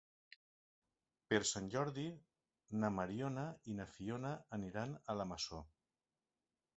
Per 1.33 1.39
Sant 1.49 1.67
Jordi 1.75 2.05
na 2.83 2.91
Mariona 2.95 3.43
i 3.73 3.75
na 3.81 3.87
Fiona 3.91 4.31
aniran 4.59 4.97
a 5.15 5.17
la 5.21 5.29
Masó. 5.33 5.61